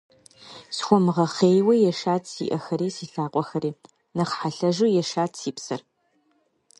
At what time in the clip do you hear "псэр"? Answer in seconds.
5.55-5.81